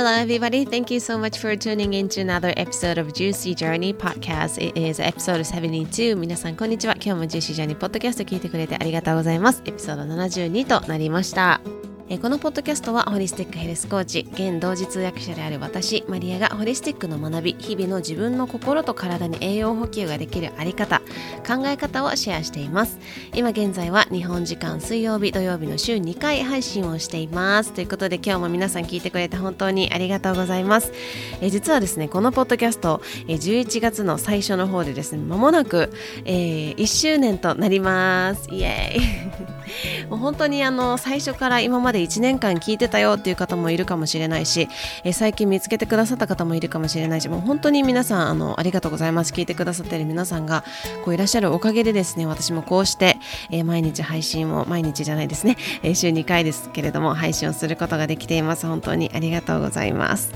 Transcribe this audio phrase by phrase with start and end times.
[0.00, 0.64] Hello, everybody.
[0.64, 4.56] Thank you so much for tuning in to another episode of Juicy Journey Podcast.
[4.56, 6.16] It is episode 72.
[6.16, 6.94] 皆さん、こんにちは。
[6.94, 9.60] 今日も Juicy Journey Podcast 聞いてくれてありがとうございます。
[9.66, 11.60] エピソード72となりました。
[12.18, 21.02] このポッドキャストはホリスティックヘルスコーチ現同時通訳者である私マリアがホリスティックの学び日々の自分の心と体に栄養補給ができるあり方
[21.46, 22.98] 考え方をシェアしています。
[23.32, 27.72] 今現在は日本時間水曜日土曜日の週2回配信をしています。
[27.72, 30.92] ということで今日も皆さん聞いてくれて本当にありがとうございます。
[31.40, 35.92] え実はですねこのポッドキャストえ11月の最初の方でですねまもなく、
[36.24, 38.48] えー、1周年となります。
[38.50, 39.59] イエーイ。
[40.08, 44.68] もう本当にあの最初から今まで1年間聞いてたよっていう方もいるかもしれないし、
[45.04, 49.32] え最近見つけてくださった方もいるかもしれないしもう本当に皆さんあのありがとうございます。
[49.32, 50.64] 聞いてくださってる皆さんが
[51.04, 53.16] こういらっしゃるおかげでですね私もこうして、
[53.50, 58.66] え毎日配信を毎日じゃないですね、 え週2回ですけれども配信をすることができています。
[58.66, 60.32] 本当にありがとうございます。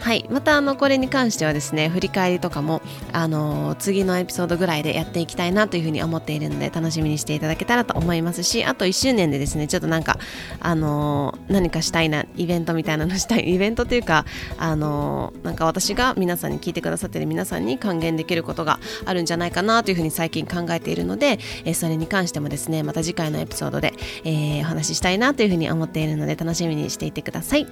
[0.00, 2.80] はいまたあのこれに関してはですね振り返りとかも
[3.12, 10.18] あの次のエピソードぐらいでやっていきたいなというふうに思っているので楽しみにしていただけたらと思いますしあと1周年でですねちょっとなんか
[10.60, 14.24] あの何かしたいなイベントみたいなの したいイベントというか
[14.56, 23.92] あのなんか私が皆さんに聞いてくださっている皆さんに還元できることがあるんじゃないかなというふうに最近考えているので、えそれに関してもですねまた次回のエピソードで、
[24.24, 27.66] え、お話ししたいなというふうに思っているので楽しみにしていてください。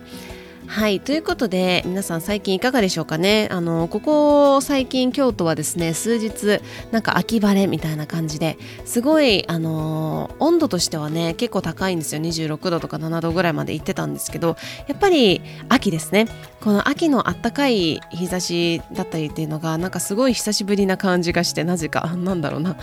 [0.68, 3.48] はいということで皆さん最近いかがでしょうかね？
[3.50, 12.20] あのここ最近京都はですね数日なんか秋晴れみたいな感じですごいあの温度としてはね結構高いんですよ。
[12.20, 14.56] 26度とか7度ぐらいまで行ってたんですけど
[14.86, 16.26] やっぱり秋ですね。
[16.60, 22.76] この秋のあったかい日差しだったりっていうのがなんかすごい久しぶりな感じがしてなぜかなんだろうな。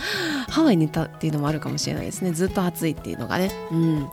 [0.48, 2.32] ハワイにいたっていうのもあるかもしれないですね。
[2.32, 3.50] ずっと暑いっていうのがね。
[3.70, 4.08] うん。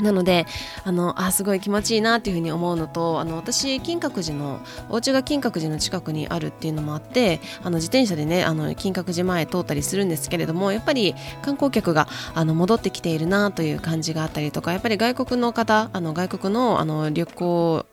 [0.00, 0.46] なので
[0.84, 17.86] あのあすごい気持ちいいなっていうふうに思うのとあの私金閣寺のお家が金閣寺の近くにあるっていうのもあってあの自転車でねあの金閣寺前通ったりするんですけれどもやっぱり観光客があの戻ってきているなという感じがあったりとかやっぱり外国の方あの外国のあの旅行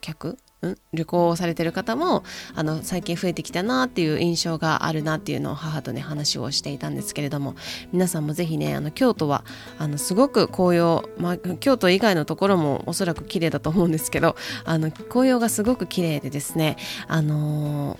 [0.00, 0.38] 客
[0.92, 2.24] 旅行されてる方も
[2.54, 7.54] あの最近増えてきたなっていう印象があるなっていうのを母とね話をしていたんですけれども
[7.92, 9.44] 皆さんもぜひねあの京都は
[9.78, 16.76] あのすごく紅葉、まあ、京都以外のところもおそらく綺麗だと思うんですけどあの紅葉がすごく綺麗でですね
[17.06, 17.96] あの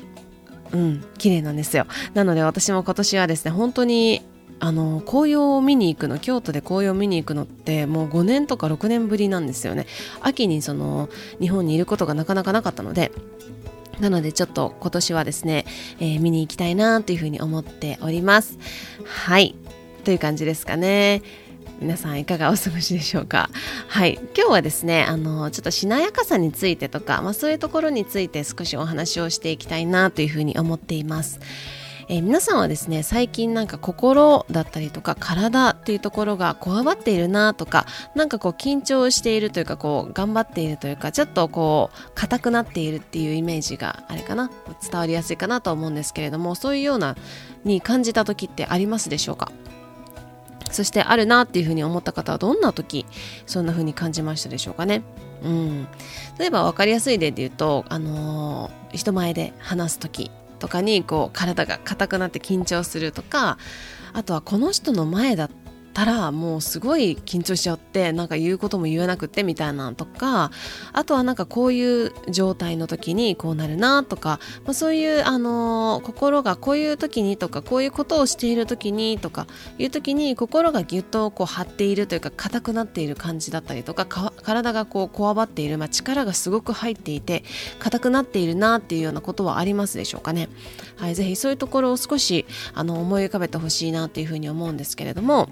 [0.73, 1.87] ー、うん綺麗なんですよ。
[2.15, 4.23] なので私も今年はですね本当に
[4.61, 9.87] あの紅葉を見に行くの京都で紅葉を見に行くのってもう5年とか6年ぶりなんですよね。
[10.21, 11.09] 秋にその
[11.41, 13.13] 日本にいることがなかなかなかったので。
[14.01, 15.65] なのでちょっと今年はですね、
[15.99, 18.57] えー、見に行きたいなというふうに思っております。
[19.05, 19.57] はい。
[20.05, 21.21] という感じですかね。
[21.81, 23.51] 皆さんいかがお過ごしでしょうか。
[23.89, 24.21] はい。
[24.37, 31.41] 今日はですねあのちょっとしなやかさについてとか、まあ、そういうところについて少しお話をしていきたいなというふうに思っています。
[32.11, 44.51] えー、皆さんはですね最近なんか心だったりとか体っていうところがこわばっているなとかなんかこう緊張しているというかこう頑張っているというかちょっとこう硬くなっているっていうイメージがあれかな
[44.83, 47.15] 伝わりやすいかなと思うんですけれどもそういうような
[47.65, 49.53] に感じた時ってありますでしょうか？
[50.71, 53.05] そしてあるなっていうふうに思った方はどんな時
[53.47, 55.03] そんなふうに感じましたでしょうかね？
[55.43, 55.89] うん、
[56.39, 60.31] 例えば分かりやすい例で言うと、あのー、人前で話す時。
[60.59, 63.59] とかにこう体が硬くなって緊張するとか
[64.13, 65.49] あとはこの人の前だ
[65.98, 70.53] たらもうすごい緊張しちゃってなんか言うことも言えなくてみたいなとか
[70.92, 87.42] あとはなんかこういう状態の時にこうなるなとか、まあ、そういう、あのー、心がこういう時にとかこういうことをしている時にとかいう時に心がぎゅっとこう張っているというか硬くなっている感じだったりとか体がこうこわばっている、まあ、力がすごく入っていて
[87.80, 90.48] 硬くなっているなっていうようなことはありますでしょうかね。
[90.94, 95.48] はい、ぜひそういうところを少しあの思い浮かべてほしいなっていうふうに思うんですけれども。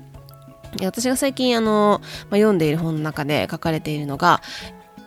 [0.83, 4.43] 私が最近あの、まあ、読んでいる本の中で書かれているのが、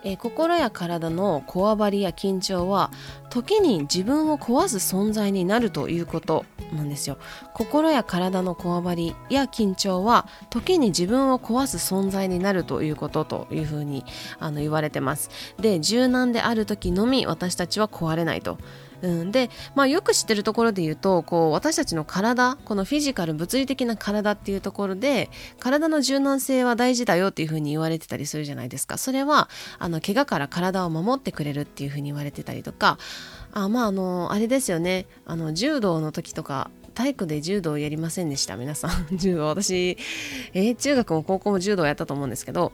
[0.02, 2.90] えー、心や体のこわばりや緊張は
[3.28, 7.18] 時に自分を壊す存在になるということなんですよ。
[7.54, 14.04] 心や体のこわばりや緊張は時に自分を壊す存在になるということというふうに
[14.38, 15.30] あの言われてます。
[15.60, 18.58] で柔軟である時のみ私たちは壊れないと。
[19.02, 28.98] うん、で、まあ、よく知ってるところで言うとこう私たちの体このフィジカル物理的な体っていうところで体の柔軟性は大事だよっていうふうに言われてたりするじゃないですか。
[28.98, 29.48] それは
[29.78, 32.98] あの怪我から体を守ってくれるっていうふうに言われてたりとか
[33.52, 35.06] あまああのあれですよね。
[35.26, 38.56] あの柔道の時とか体育で柔道やりませんでした？
[38.56, 39.06] 皆さん。
[39.16, 39.96] 柔道私、
[40.52, 42.72] えー、中学も高校も柔道やったと思うんですけど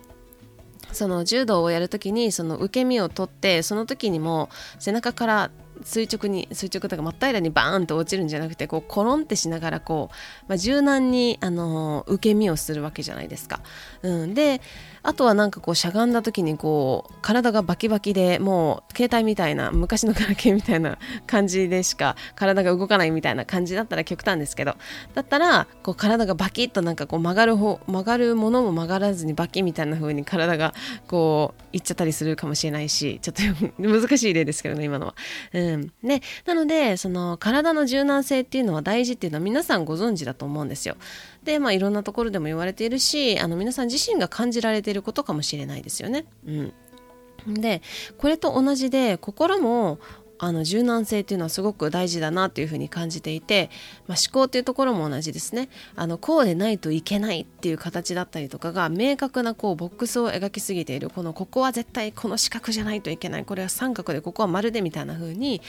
[0.93, 4.49] その柔道をやるときにその受け身を取ってその時にも
[4.79, 5.51] 背中から
[5.85, 10.15] 垂直に垂直とか真っ平らにバーンと落ちるんじゃなくてこうコロンってしながらこう、
[10.49, 13.61] まあ、柔軟にあの受け身をするわけじゃないですか。
[14.03, 14.61] うん、で
[15.07, 24.75] あとはなんかこうしゃがんだ時にこう体がバキバキでもう携帯みたいな昔のガラケーみたいな 感じでしか体が動かないみたいな感じだったら極端ですけど
[25.15, 30.75] だったらこう体がバキッとなんかこう曲がる方曲がるものも曲がらずにバキみたいな風に体が
[31.07, 33.43] こういっちゃったりするかもしれないしちょっと
[33.79, 35.15] 難しい例ですけどね今のは。
[35.53, 35.66] うん、
[36.03, 40.97] でなのでその体の柔軟性っていうのは大事っていうのは皆さんご存知だと思うんですよ。
[41.45, 46.27] でまあいろんなところでも言われているしあの皆さん自身が感じられていることかもしれないですよね。
[46.47, 47.83] うん、で
[48.19, 49.99] これと同じで心も
[50.39, 53.71] あの柔軟性っていうのはすごく大事だなというふうに感じていて、
[54.07, 55.69] まあ、思考っていうところも同じですね。
[55.95, 61.11] あのこうでないといけないっていう形だったりとかが明確なこうボックスを描きすぎている。
[61.11, 63.45] このここは絶対この四角じゃないといけない。
[63.45, 65.61] これは三角でここは丸でみたいな風に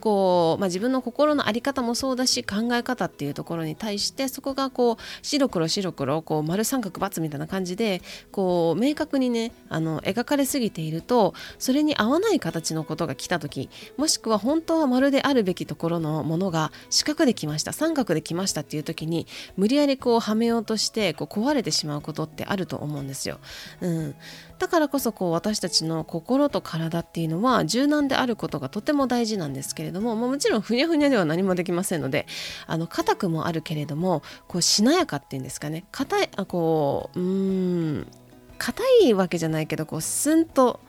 [0.00, 8.02] こう、まあ、自分の心の在り方もそうだし考え方っていうところに対してそこがこう白黒白黒こう丸三角×みたいな感じで
[8.32, 19.26] こう明確にねあの描かれすぎているとそれに合わない形のことが来た時もししくは本当は丸であるべきところのものが四角できました三角できましたっていう時に
[19.56, 23.38] 無理やりこうはめようとしてこう壊れてしまうことってあると思うんですよ。
[23.80, 24.14] うん、
[24.58, 32.26] だからこそこう私たちの心と体っていうのは柔軟であることがとても大事なんですけれども、まあ、もちろんふにゃふにゃでは何もできませんので
[32.66, 35.84] あの硬くもあるけれどもこうしなやかっていうんですかね。
[35.92, 38.06] 硬いあこううん。
[38.58, 40.80] 硬いわけじゃないけどこうスンと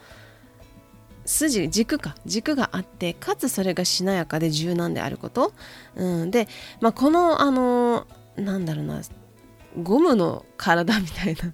[1.27, 2.15] 筋軸か。
[2.25, 5.53] 軸があってかつそれがしなやかで柔軟であること、
[5.95, 6.47] うん、で、
[6.81, 8.07] まあ、このあの
[8.38, 9.01] なんだろうな
[9.83, 11.53] ゴムの体みたいな。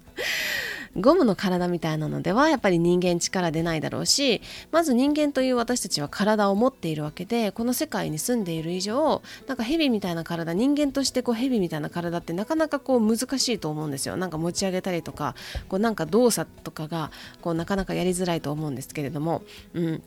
[0.96, 14.16] ゴムの体みたいなのではやっぱり人間力出ないだろうしまず人間という私たちは体を持っているわけでこの世界に住んでいる以上なんか蛇みたいな体人間としてこう蛇みたいな体ってなかなかこう難しいと思うんですよ。
[14.16, 15.34] なんか持ち上げたりとか
[15.68, 17.10] こうなんか動作とかが
[17.42, 19.42] こうなかなかやりづらいと思うんですけれども。
[19.74, 20.02] うん。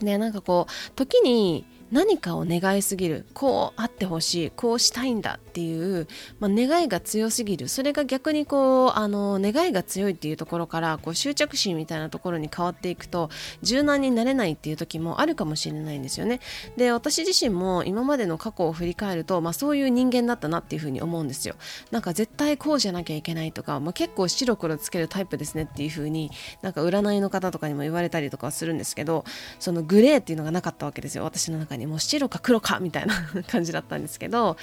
[0.00, 6.06] でなんかこう時に何かを願いすぎるこうあってほしいこうしたいんだっていう、
[6.40, 13.30] まあ、願いが強すぎるそれが逆にこうあの願いが強いっていうところからこう執着心みたいなところに変わっていくと
[13.62, 16.40] 柔軟になれないっていう時もあるかもしれないんですよね。
[16.76, 21.54] で私自身も今までの過去を振り返ると、まあ、そういう人間だったなっていうふうに思うんですよ。
[21.90, 26.30] なんか絶対こうじゃなきゃいけないとか、まあ、結構白黒つけるタイプですねっていうふうに
[26.62, 29.24] なんか占いの方とかにも言われたりとかするんですけど
[29.58, 33.14] そのグレーっていうのがなかったわけですよ私の中にもう白か黒かみたいな
[33.48, 34.56] 感じだったんですけど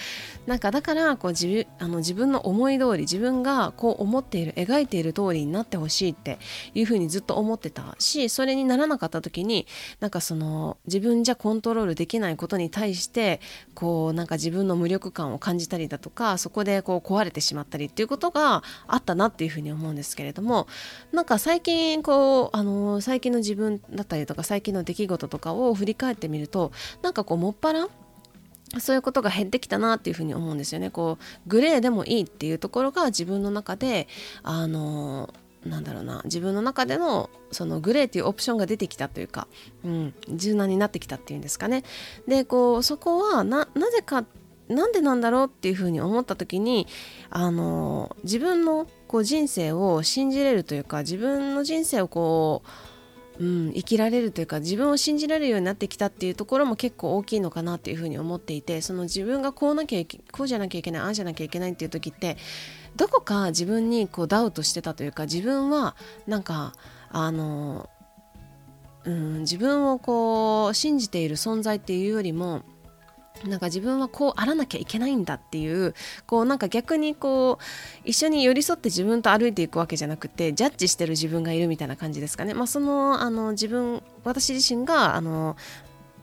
[0.46, 6.40] なんかだからこう自あの自分の思い通り自分がこう思っている描いている通りになってほしいって
[6.74, 9.68] いうふうにずっと思ってたしそれにならなかった時に
[10.00, 13.40] なんかその自分じゃコントロールできないことに対して
[13.74, 20.68] こうなんか自分の無力感を感じたりだとかそこでこう壊れてしまったりっていうことがあったなっていうふうに思うんですけれども
[21.12, 26.72] なんか最近こうあの最近の自分だったりとか最近の出来事とかを振り返ってみると
[27.02, 27.88] なんかこうもっぱら
[28.80, 30.90] そういうことが減ってきたなっていうふうに思うんですよね。
[30.90, 34.08] こうグレーでもいいっていうところが自分の中で
[34.44, 35.34] あの
[35.66, 39.48] なんだろうな自分の中でのそのグレーっていうオプションが出てきたというか、
[39.84, 41.84] うん、柔軟になってきたっていうんですかね。
[42.28, 44.26] でこうそこはなぜか
[44.70, 46.88] なんでなんだろうっていうふうに思った時に
[47.30, 52.70] あの自分のこう人生を信じれるというか自分の人生をこう
[53.42, 62.38] うん、生きられるというか自分を信じられるようになってきたっていうところも結構大きいのかなっていうふうに思っていてその自分がこうなきゃこうじゃなきゃいけないああじゃなきゃいけないっていう時って
[62.96, 65.96] どこか自分にこうダウトしてたというか自分は
[66.28, 66.74] なんか
[67.10, 67.90] あの、
[69.06, 72.62] うん、自分をこう信じている存在っていうよりも
[73.46, 75.96] なんか自分はこうあらなきゃいけないんだっていう
[76.28, 82.54] こうなんか逆にこう一緒に寄り添って自分と歩いていくわけじゃなくてジャッジしてる自分がいるみたいな感じですかね。
[82.54, 85.56] まあ、そのあの自分私自身があの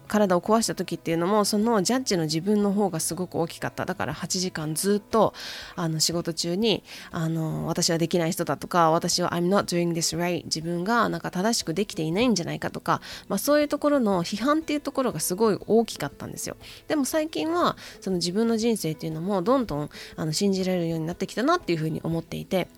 [0.09, 3.85] 体を壊した時っていうのもそのジャッジの自分の方がすごく大きかった。
[3.85, 5.35] だから8時間ずっと
[5.77, 16.57] あの仕事中にあの私はできない人だとか私は I'm not doing this right 自分がなんか正しくできていないんじゃないかとか、まあ、そういうところの批判っていうところがすごい大きかったんですよ。
[16.89, 22.69] でも最近はその自分の人生っていうのもどんどんあの信じられるようになってきたなっていうふうに思っていて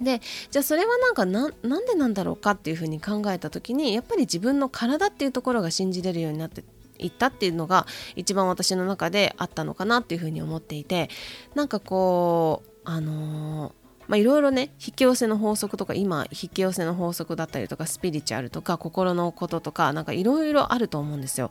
[0.00, 1.52] でじゃあそれはなんかなん
[1.86, 6.62] でなんだろうかっていうふうに考えた時にやっぱり自分の体っていうところが信じれるようになって
[6.98, 11.10] いったっていうのが一番私の中であったのかなっていうふうに思っていて
[11.54, 21.50] なんかこうあのーまあ、いろいろね引き寄せの法則とか今引き寄せの法則だったりとかスピリチュアルとか心のこととかなんかいろいろあると思うんですよ。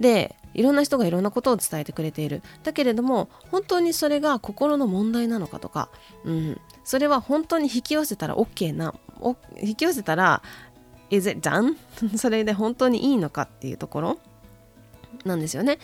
[0.00, 5.90] でいろんな人がいろんなことを伝えてくれているだけれども本当にそれが心の問題なのかとか、
[6.24, 8.94] うん、それは本当に引き寄せたら OK な
[9.62, 10.42] 引き寄せたら
[11.10, 11.76] is it done?
[12.16, 14.18] それで本当にいいのかっていうところ
[15.24, 15.78] なんですよね。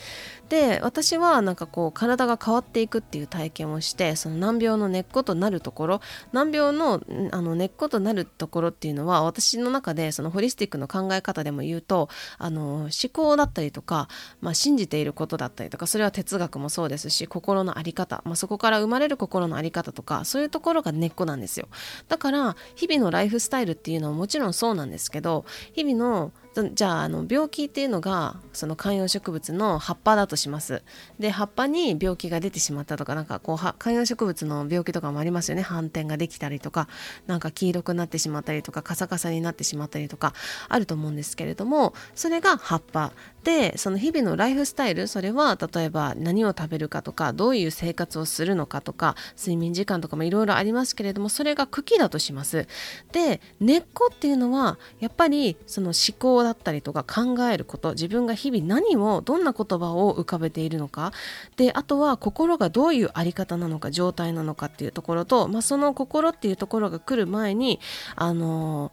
[0.49, 14.07] で私はなんかこう体が変わっていくっていう体験をしてその難病の根っことなるところ難病のあの根っことなるところっていうのは私の中でそのホリスティックの考え方でも言うとあの思考だったりとか、
[14.41, 21.67] まあ、信じていることだったりとかそれは哲学もそうですし心の在り方、まあ、そこから生まれる心の在り方とかそういうところが根っこなんですよ
[22.07, 26.31] だから日々のライフスタイルっていうのはもちろんそうなんですけど日々の
[26.63, 30.83] じゃああの病気っていうのがその観葉植物の葉っぱだとします。
[31.19, 35.63] で葉っぱに病気が出てしまったとかなんかこう観葉植物の病気とかもありますよね。
[35.63, 36.87] 斑点ができたりとか
[37.27, 40.33] なんか黄色くなってしまったりとかカサカサになってしまったりとか
[40.69, 43.11] あると思うんですけれどもそれが葉っぱ。
[43.43, 52.67] でその日々のライフスタイルそれは例えば何を食べるかとかどういう生活をするのかとか睡眠時間とかもいろいろありますけれどもそれが茎だとします。
[53.13, 61.11] で根っこっていうのはやっぱりその思考だったりとか考えること自分が日々何をどんな言葉を浮かべているのか
[61.57, 67.79] であとは心がどういう在り方なのか状態なのかっていうところと、まあ、その心っていうところが来る前に
[68.15, 68.91] あの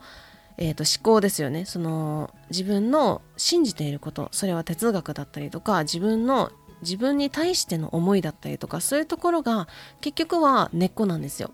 [0.56, 9.66] えーと、思考ですよねその自分の信じていることそれは哲学だったりとか自分の自分に対しての思いだったりとかそういうところが
[10.00, 11.50] 結局は根っこなんですよ。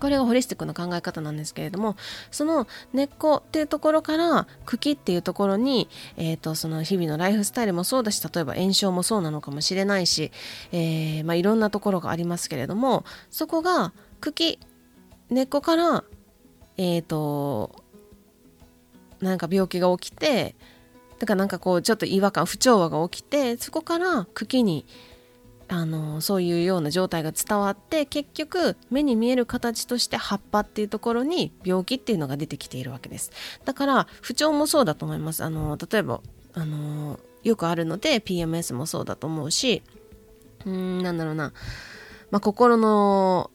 [0.00, 1.96] これがホリスティックの考え方なんですけれども
[2.30, 10.30] その根っこっていうところから茎っていうところに、えーと、その日々のライフスタイルもそうだし例えば炎症もそうなのかもしれないし、
[10.72, 14.58] えー、まあ、いろんなところがありますけれどもそこが茎
[15.30, 16.04] 根っこから
[16.76, 17.84] えっ、ー、と
[19.20, 20.54] なんか病気が起きて
[21.18, 24.86] だからなんかこうちょっと違和感不調和が起きてそこから茎に
[25.70, 33.30] あのそういうような状態が伝わって結局目に見える形として葉っぱっていうところに病気っていうのが出てきているわけです。
[33.64, 35.44] だから不調もそうだと思います。
[35.44, 36.20] あの例えば
[36.54, 39.82] あのよくあるので PMS もそうだと思うし
[40.64, 41.52] うんなんだろうな、
[42.30, 43.50] まあ、心の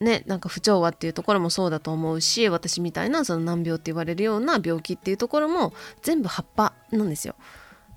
[0.00, 7.36] ね、なんか不調和っていうところもそうだと思うし私みたいなその難病って言われるような病気っていうところも全部葉っぱなんですよ。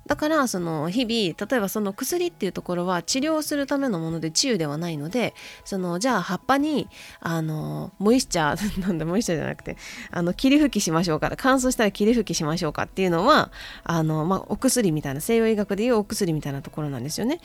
[0.06, 5.34] だからその日々例えばその薬っていうところは治療するためのもので治癒ではないので
[5.64, 6.88] そのじゃあ葉っぱに
[7.20, 9.76] あのモイスチャー なんだモイスチャーじゃなくて
[10.10, 13.50] あの霧吹きしましょうか乾燥したら霧吹きしましょうかっていうのは
[13.84, 17.40] あの、まあ、お薬みたいな西洋医学でいうお薬みたいなところなんですよね。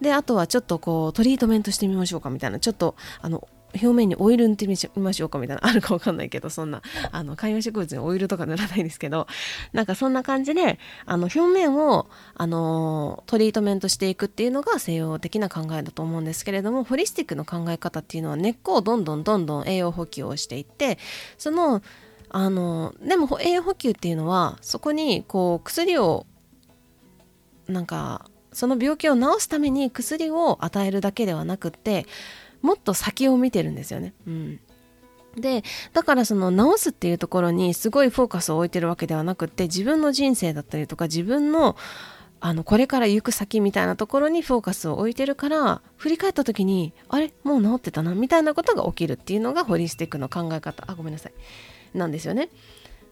[0.00, 3.46] であとはちょっとこうトリートメントしてみましょうかみたいなちょっとあの
[3.80, 6.82] 表面にオイル塗ってみましょうかみたいなあるかわかんないけどそんな。
[7.12, 9.26] あの観葉植物にオイルとか塗らないですけど
[9.72, 20.98] なんかそんな感じであの表面をあのトリートメントしていくっていうのが西洋的な考えだと思うんですけれどもホリスティックの考え方っていうのは根っこをどんどんどんどん栄養補給をしていって
[21.38, 21.82] その
[22.28, 26.26] あのでも栄養補給っていうのはそこにこう薬を
[27.68, 32.06] なんかその病気を治すために薬を与えるだけではなくって
[32.66, 34.12] もっと先を見てるんですよね。
[34.26, 34.60] うん。
[35.36, 41.76] でだからその治すっていうところにすごいフォーカスを置いてるわけではなくって自分の人生だったりとか自分の
[42.40, 47.32] あのこれから行く先みたいなところにフォーカスを置いてるから振り返った時にあれ？
[47.44, 48.14] もう治ってたな？
[48.14, 50.84] みたいなことが起きるっていうのがホリスティックの考え方。
[50.86, 51.32] あごめんなさい。
[51.94, 52.48] なんですよね。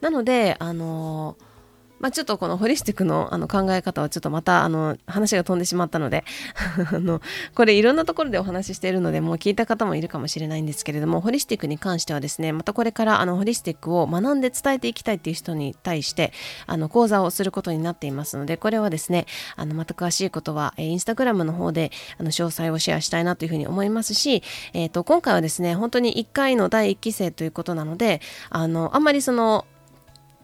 [0.01, 1.54] なのであのー
[2.01, 6.25] まあ、ちょっとこのホリスティックのあの考え方はちょっとまたあの話が飛んでしまったので
[6.93, 7.21] あの
[7.55, 16.33] これいろんなところでお話ししているのでもう聞いた方もいるかもしれないんですけれどもホリスティックに関してはですねまたこれからあのホリスティックを学んで伝えていきたいっていう人に対して
[16.67, 28.21] あの講座をすることになっていますのでこれはですねあのまた詳しいことは、え、インスタグラムの方であの詳細をシェアしたいなというふうに思いますし、えーと、今回はですね本当に1回の第1期生ということなので
[28.51, 29.65] あのあんまりその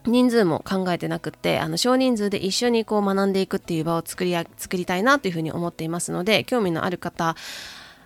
[0.05, 7.35] 人数も考えてなくってあの少人数で一緒にこう学んでいくっていう場を作り作りたいなというふうに思っていますので興味のある方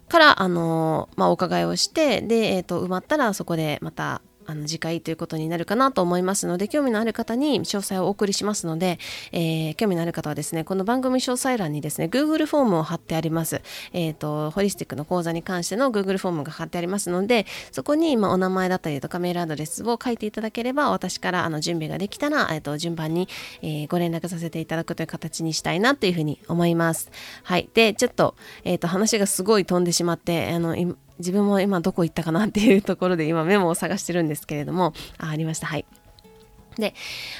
[0.10, 9.00] からあの、まあ、お伺いをしてで、えーと埋まったらそこでまたあの次回ということになるかなと思いますので興味のある方に詳細をお送りしますので、
[9.32, 13.62] えー、興味のある方はですねこの番組詳細欄にですね Google フォームを貼ってあります。
[13.94, 23.28] え、ー、とホリスティックの講座に関しての Google フォームが貼ってありますのでそこに、ま、お名前だったりとかメールアドレスを書いていただければ私からあの準備ができたら、えーと、順番に、
[23.62, 27.12] えー、ご連絡させていただくという形にしたいなというふうに思います。
[27.44, 27.70] はい。
[27.74, 30.76] でちょっと,、えーと話がすごい飛んでしまってあの
[31.20, 34.94] 自分も今どこ行ったかなっていうところで今メモを探してるんですけれども。
[35.18, 35.68] あありました。
[35.68, 35.86] はい。
[36.78, 36.94] で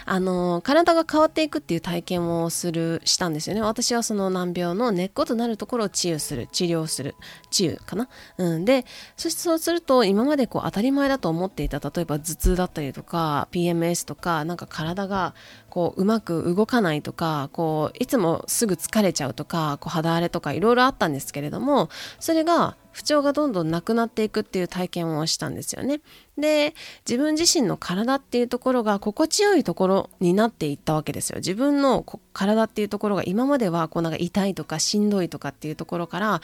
[0.06, 3.62] あの体が変わっていくっていう体験をするしたんですよね。
[3.62, 7.16] 私はその難病の根っことなるところを治癒する治療する
[7.52, 8.86] 治癒かな、うん、で
[9.18, 15.36] そしてそうすると今までこう当たり前だと思っていた例えば頭痛だったりとか PMS とかなんか体が
[15.76, 26.00] こううまく動かないとかこういつもすぐ疲れちゃうとかこう肌荒れとかいろいろあったんですけれどもそれが不調がどんどんなくなっていくっていう体験をしたんですよね。
[26.38, 31.40] で自分自身の体っていうところが心地よいところになっていったわけですよ。
[31.40, 36.42] 自分の体っていうところが今まではこうなんか痛いとかしんどいとかっていうところから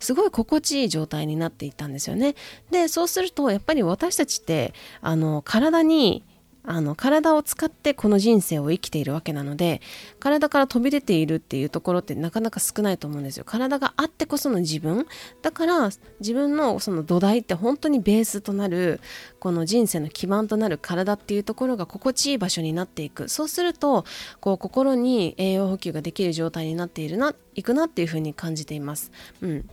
[0.00, 2.34] すごい心地いい状態になっていったんですよね。
[2.72, 6.24] でそうするとやっぱり私たちってあの体に
[6.64, 9.80] あの体を使ってこの人生を生きているわけなので
[10.20, 13.44] 体から飛び出ているっていうところってなかなか少ないと思うんですよ。
[13.44, 15.06] 体があってこその自分。
[15.42, 15.90] だから
[16.20, 19.00] 自分のその土台って本当にベースとなる
[19.40, 23.28] この人生の基盤となる体っていうところが心地いい場所になっていく。
[23.28, 24.04] そうすると
[24.40, 29.10] こう心に栄養補給ができる状態になっているないくなっていうふうに感じています。
[29.40, 29.68] うん。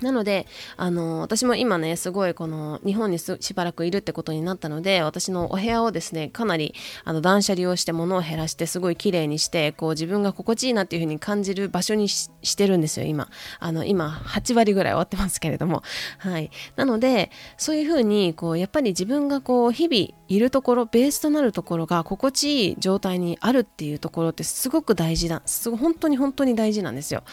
[0.00, 6.74] なので、あの、私も今ね、すごいこの日本にしばらくいるってことになったので、私のお部屋をですね、かなり
[7.04, 13.28] あの断捨離をして物を減らして、すごい綺麗にして、こう自分が心地いいなっていうふうに感じる場所にしてるんですよ、今。
[13.58, 15.82] あの、今、8割ぐらい終わってますけれども。
[16.18, 16.50] はい。
[16.76, 25.42] なので、そういうふうに、こう、やっぱり自分がこう、日々いるところ、ベースとなるところが心地いい状態にあるっていうところってすごく大事だ。
[25.46, 27.24] すご、本当に本当に大事なんですよ。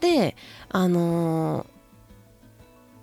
[0.00, 0.36] で、
[0.68, 1.71] あのー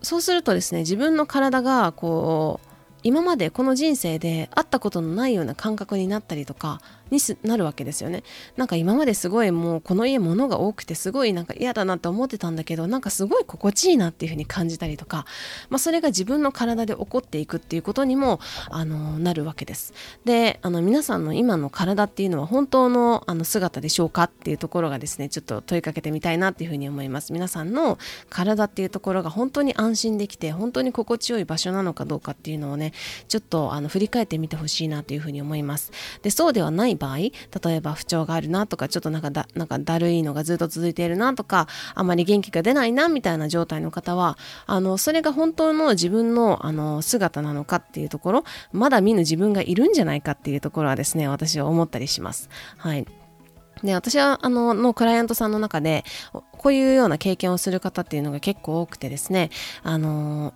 [0.01, 2.69] そうするとですね自分の体がこう
[3.03, 8.24] 今までこの人生で会ったことのないような感覚になったりとかになるわけですよね。
[8.56, 15.25] なんか今まですごいもうこの家物が多くてすごいなんか嫌だなって思ってたんだけどなんかすごい心地いいなっていうふうに感じたりとか、
[15.70, 19.94] まあ、それが自分の体で起こっていくっていうことにもあのなるわけです。
[20.25, 27.33] であの皆さんの今の体っていうのは本当のあの姿でしょうかっていうところがですねちょっと問いかけてみたいなっていうふうに思います。
[27.33, 27.98] 皆さんの
[28.29, 32.89] 体っていうところが本当に安心できて本当に心地よい場所なのかどうかっていうのをね
[33.28, 37.32] ちょっとあの振り返ってみてほしいなというふうに思いますでそうではない場合例
[37.68, 52.50] えば不調があるなとかちょっとなんかだなんかだるいのがずっと続いているなとかあまり元気が出ないなみたいな状態の方はあのそれが本当の自分のあの姿なのかっていうところまだ見ぬ自分がいるんじゃないかっていうところはですね私は思ったりします。
[52.78, 53.06] はい
[53.84, 59.50] で私はあののクライアントさんの中でこういうような経験をする方っていうのが結構多くてですね
[59.84, 60.54] あの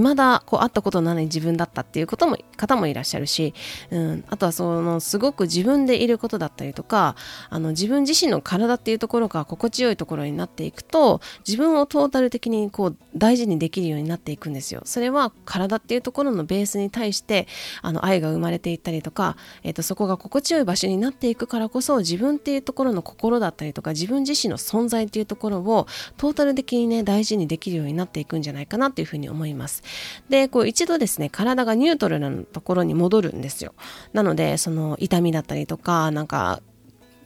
[0.00, 3.54] 未だこう会ったことのない自分だったっていうことも方もいらっしゃるし、
[3.90, 7.16] うん、あとはそのすごく自分でいることだったりとか
[7.50, 14.82] あの自分自身の体っていうところが心地よいところになっていくと自分をトータル的にこう大事にできるようになっていくんですよ。
[14.84, 17.46] それは体っていうところのベースに対して
[17.82, 29.82] あの愛が生まれていったりとか、えー、とそこが心地よい場所になっていくからこそ自分っていうところの心だったりとか自分自身の存在っていうところをトータル的にね大事にできるようになっていくんじゃないかなっていうふうに思います。
[30.28, 33.74] でこう一度ですね体がニュートラルなところに戻るんですよ。
[34.12, 36.60] なのでその痛みだったりとかなんか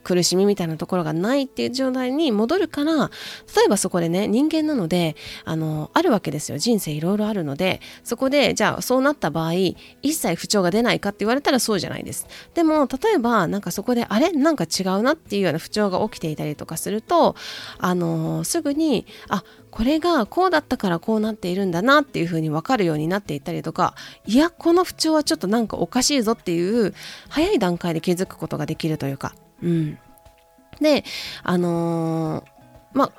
[0.03, 3.11] 苦しみみたいなところがないっていう状態に戻るから
[3.55, 6.59] 例えばそこでね人間なのであのあるわけですよ。
[6.59, 12.27] 人生いろいろあるのでそこでじゃあそうなった場合一切不調が出ないかって言われたらそうじゃないです。
[12.55, 14.33] でも例えばなんかそこであれ？
[14.33, 17.37] なんか違うなっていうような不調が起きていたりとかすると
[17.79, 23.95] あのすぐにあこれがこうだったからこうなっているんだなっていうふうに分かるようになっていったりとか
[24.27, 26.95] いやこの不調はちょっとなんかおかしいぞっていう
[27.29, 29.99] 早い段階で気づくことができるというか、うん、
[30.81, 31.05] で
[31.43, 32.45] あのー、
[32.93, 33.13] まあ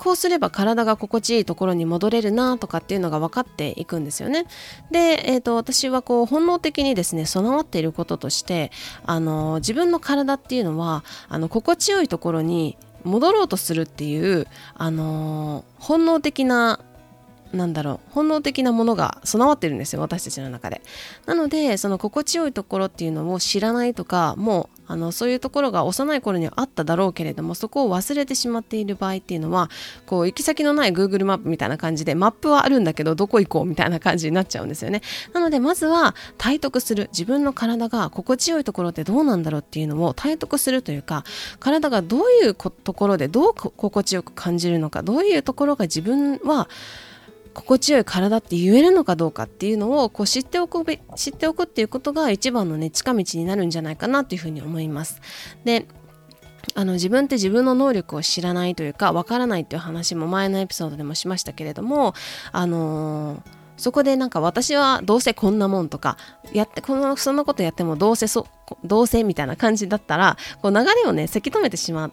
[0.00, 4.46] こうすれば体が心地いいところに戻れるなとかっていうのが分かっていくんですよね。
[4.90, 8.72] で、えーと、私はこう本能的にですね備わっていることとして
[9.04, 16.80] あの自分の体っていうのはあの心地よいところに戻ろうとするっていう、あのー、本能的な
[17.52, 20.80] なんだろう本能的なものが備わってるんですよ私たちの中で
[21.26, 29.70] なのでその心地よいところっていうのを知らないとかもうあのそういうところが幼い頃にはあっただろうけれどもそこを忘れてしまっている場合っていうのは
[30.04, 35.02] こう行き先のない Google マップみたいな感じでマップはあるんだけどどこ行こうみたいな感じになっちゃうんですよね。
[35.32, 41.22] なのでまずは体得する自分の体が心地よいところってどうなんだろうっていうのを体得するというか
[41.60, 46.68] 体がどういうところでどう心地よく感じるのかどういうところが自分は
[47.60, 50.84] 心地よい体って言えるのかどうかっていうのをこう知っておく
[51.16, 55.20] 知っておくっていうことが一番のね近道になるんじゃないかなというふうに思います。
[55.64, 55.86] で
[56.74, 62.14] あの自分って自分の能力を知らないというかわからないっていう話も前のエピソードでもしましたけれども
[62.52, 66.18] あのーそこでなんか私はどうせこんなもんとか
[66.52, 68.46] やってこのそんなことやってもどうせそ
[68.84, 72.12] どうせみたいな感じだったらこう流れをねせき止めてしまう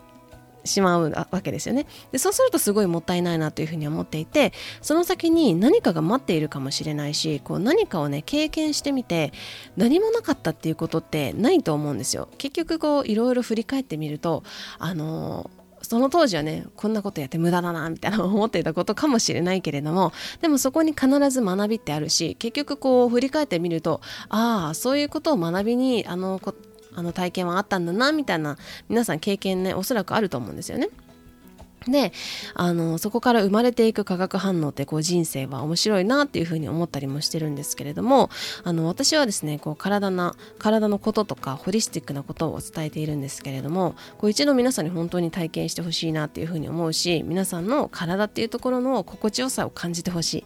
[0.68, 1.88] しまうわけですよね。
[2.12, 9.34] でそうするとすごいもったいないなというふうに思っていてその先に何かが待っているかもしれないしこう何かをね経験してみて
[9.76, 12.30] 何もなかったっていうことってないと思うんですよ。
[12.38, 14.44] 結局こういろいろ振り返ってみると
[14.80, 15.50] あの
[15.82, 26.40] その当時はねこんなことやって無駄だなみたいな思っていたことかもしれないけれどもでもそこに必ず学びってあるし結局こう振り返ってみるとああそういうことを学びにあの
[26.98, 28.58] あの体験はあったんだなみたいな
[28.90, 30.90] 皆さん経験ねおそらくあると思うんですよね。
[31.92, 32.12] で
[32.54, 38.30] あのそこから生まれていく化学反応ってこう人生は面白いなっていうふうに思ったりもしてるんですけれども
[38.64, 50.44] あの私はですねこう体な体のこととかホリスティックなことを伝えているんですけれどもこう一度皆さんに本当に体験してほしいなっていうふうに思うし皆さんの体っていうところの心地よさを感じてほしい。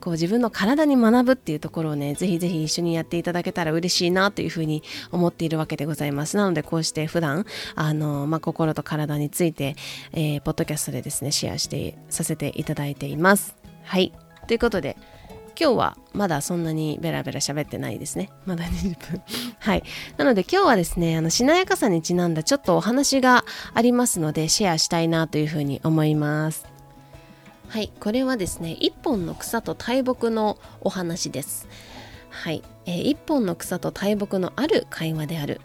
[0.00, 6.36] こう自分の体に学ぶっていうところをねぜひぜひ一緒にやっていただけたら嬉しいなというふうに思っているわけでございます。
[6.36, 9.76] なのでこうして普段あの、まあ、心と体について、
[10.12, 14.12] えー、ポッドキャストでですねシェアしてさせていただいていますはい
[14.48, 14.96] ということで
[15.58, 18.30] 今日はまだそんなにベラベラ喋ってないですね。
[18.46, 19.22] まだ20分。
[19.60, 19.82] はい。
[20.16, 26.66] なので今日はですね、あの、しなやかさにちなんだちょっとお話がありますので、シェアしたいなというふうに思います。
[27.68, 27.92] はい。
[28.00, 31.68] これはですね、一本の草と大木のお話です。
[32.30, 32.62] はい。
[32.86, 35.60] えー、一本の草と大木のある会話である。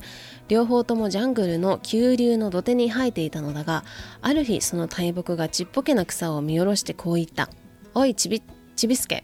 [0.47, 3.83] 両方ともジャングルの急流の土手に生えていたのだが
[4.21, 7.49] ある日その大木がちっぽけな草を見下ろしてこう言った
[7.93, 8.41] 「おいちび
[8.75, 9.23] ちびすけ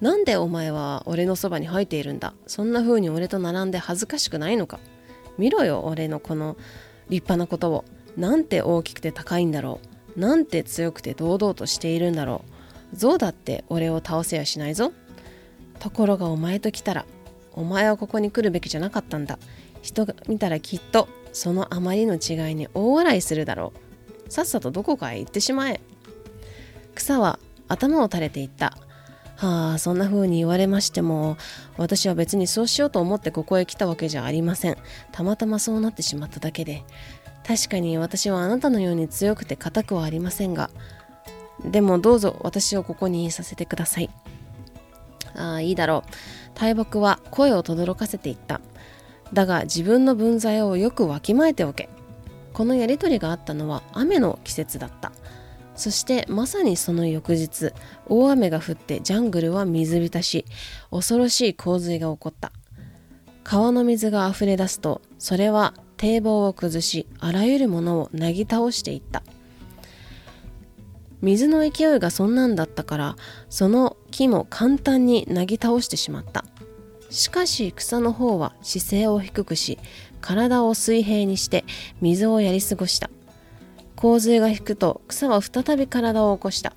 [0.00, 2.34] なんでお前は俺のそばに生えているんだ？
[2.46, 4.80] そんな風に俺と並んで恥ずかしくないのか？
[5.38, 6.56] 見ろよ俺のこの
[7.08, 7.84] 立派なことを。
[8.16, 9.80] なんて大きくて高いんだろ
[10.16, 10.20] う？
[10.20, 12.44] なんて強くて堂々としているんだろ
[12.92, 12.96] う？
[12.96, 14.92] 象だって俺を倒せやしないぞ。
[15.78, 17.06] ところがお前と来たら
[17.52, 19.38] お前はここに来るべきじゃなかったんだ。
[19.84, 23.74] 人が見たらきっとそのあまりの違いに大笑いするだろ
[24.26, 24.32] う。
[24.32, 25.80] さっさとどこかへ行ってしまえ。
[26.94, 28.78] 草は頭を垂れていった。
[29.36, 31.36] はあそんな風に言われましても
[31.76, 34.78] 私は別にそうしようと思ってここへ来たわけじゃありません。
[35.12, 36.82] たまたまそうなってしまっただけで。
[37.46, 40.70] 確かに私はあなたのように強くて硬くはありませんが。
[41.62, 44.08] でもどうぞ私をここにいさせてください。
[45.36, 46.10] ああいいだろう。
[46.54, 48.62] 大木は声を轟かせていった。
[49.34, 51.88] だが自分の分際をよくわきまえておけ。
[52.52, 55.12] このやり取りがあったのは雨の季節だった。
[55.74, 57.72] そしてまさにその翌日
[58.06, 60.44] 大雨が降ってジャングルは水浸し
[60.92, 62.52] 恐ろしい洪水が起こった。
[63.42, 69.24] 川の水が溢れ出すとそれは堤防を崩しあらゆるものをなぎ倒していった。
[71.22, 73.16] 水の勢いがそんなんだったから
[73.48, 76.44] その木も簡単になぎ倒してしまった。
[77.14, 79.78] しかし草の方は姿勢を低くし
[80.20, 81.64] 体を水平にして
[82.00, 83.08] 水をやり過ごした。
[83.94, 86.74] 洪水が引くと草は再び体を起こした。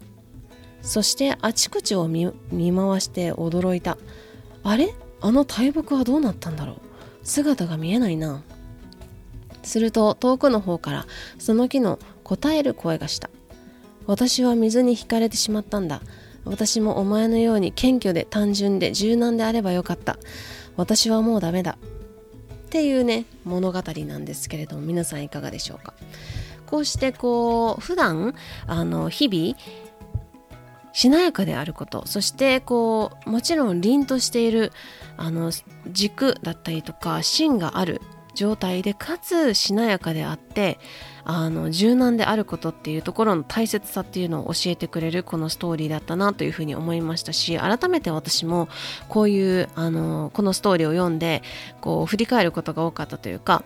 [0.84, 3.98] そしてあちこちを見回して驚いた。
[4.64, 4.94] あれ？
[5.22, 6.78] あの大木はどうなったんだろう？
[7.24, 8.44] 姿が見えないな。
[9.64, 11.08] すると遠くの方から
[11.40, 13.32] その木の答える声がした。
[14.06, 16.02] 私は水に引かれてしまったんだ。
[16.48, 20.18] 私もお前のように謙虚で単純で柔軟であればよかった。
[20.76, 21.78] 私はもうダメだ。
[22.66, 25.94] っていうね物語なんですけれども皆さんいかがでしょうか？
[26.66, 29.58] こうしてこう普段あの日々
[30.92, 34.74] しなやかであることそしてこうもちろん凛としている
[35.16, 35.52] あの
[35.92, 38.02] 軸だったりとか芯がある
[38.36, 40.78] 状態でかつしなやかであって
[41.30, 48.70] あの柔軟であることっていうところの大切さっていうのを教えてくれるこのストーリーだったなというふうに思いましたし改めて私も
[49.10, 51.44] こういうあのこのストーリーを読んで
[51.82, 53.62] こう振り返ることが多かったというか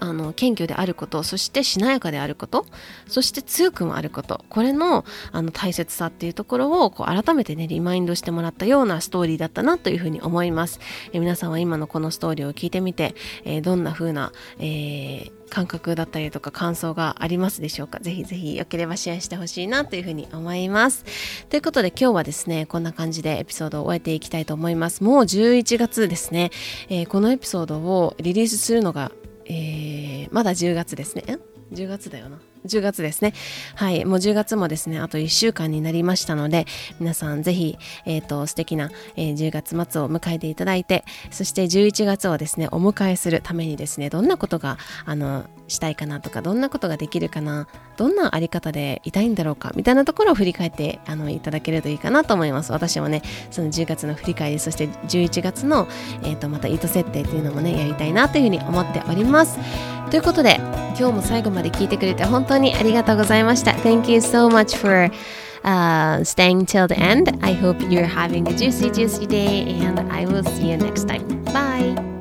[0.00, 2.66] あの謙虚であることそしてしなやかであること
[3.06, 10.80] そして強くもあることこれのあの大切さっていうところをこう改めてねリマインドしてもらったようなストーリーだったなというふうに思います、
[11.12, 18.00] え皆さんは今のこのストーリーを聞いてみて、えー、どんな風な、えー、感覚だったりとか感想がありますでしょうか？
[18.00, 21.04] ぜひぜひよければシェアしてほしいなというふうに思います。
[21.50, 25.04] ということで今日はですねこんな感じでエピソードを終えていきたいと思います。
[25.04, 26.50] もう11月ですね、
[26.88, 29.12] えー、このエピソードをリリースするのが
[29.52, 31.24] えー、まだ10月ですね
[31.72, 32.38] 10月だよな。
[32.66, 33.32] 10月ですね。
[33.74, 34.04] はい。
[34.04, 36.66] もう10月もですね、あと1週間になりましたので、
[36.98, 52.72] 皆さんぜひ、えっ、ー、と、素敵な、えー、10月末を迎えていただいて、そして11月をですね、お迎えするためにですね、どんなことが、あの、したいかなとか、どんなことができるかな、どんなあり方でいたいんだろうか、みたいなところを振り返って、あの、いただけるといいかなと思います。
[52.72, 55.88] 私もね、その10月の振り返り、そして11月の、
[56.22, 59.58] えっ、ー、と、また糸設定っていうのもね、やりたいなというふうに思っております。
[60.10, 60.56] ということで、
[60.98, 63.70] 今日も最後まで聞いてくれて本当にありがとうございました。
[63.72, 65.10] Thank you so much for
[65.62, 67.38] uh, staying till the end.
[67.42, 71.22] I hope you're having a juicy, juicy day, and I will see you next time.
[71.44, 72.19] Bye!